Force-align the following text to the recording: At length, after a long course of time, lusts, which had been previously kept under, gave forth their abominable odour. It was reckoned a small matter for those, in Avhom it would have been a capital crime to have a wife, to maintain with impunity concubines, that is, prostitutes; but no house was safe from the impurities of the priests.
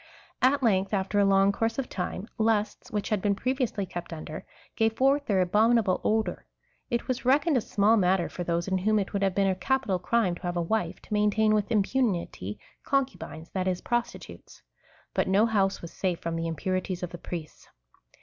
At 0.41 0.63
length, 0.63 0.95
after 0.95 1.19
a 1.19 1.25
long 1.25 1.51
course 1.51 1.77
of 1.77 1.87
time, 1.87 2.27
lusts, 2.39 2.89
which 2.89 3.09
had 3.09 3.21
been 3.21 3.35
previously 3.35 3.85
kept 3.85 4.11
under, 4.11 4.47
gave 4.75 4.93
forth 4.97 5.27
their 5.27 5.41
abominable 5.41 6.01
odour. 6.03 6.47
It 6.89 7.07
was 7.07 7.23
reckoned 7.23 7.55
a 7.55 7.61
small 7.61 7.97
matter 7.97 8.27
for 8.27 8.43
those, 8.43 8.67
in 8.67 8.79
Avhom 8.79 8.99
it 8.99 9.13
would 9.13 9.21
have 9.21 9.35
been 9.35 9.45
a 9.45 9.53
capital 9.53 9.99
crime 9.99 10.33
to 10.33 10.41
have 10.41 10.57
a 10.57 10.59
wife, 10.59 10.99
to 11.03 11.13
maintain 11.13 11.53
with 11.53 11.69
impunity 11.71 12.59
concubines, 12.83 13.51
that 13.51 13.67
is, 13.67 13.81
prostitutes; 13.81 14.63
but 15.13 15.27
no 15.27 15.45
house 15.45 15.83
was 15.83 15.93
safe 15.93 16.19
from 16.19 16.35
the 16.35 16.47
impurities 16.47 17.03
of 17.03 17.11
the 17.11 17.19
priests. 17.19 17.67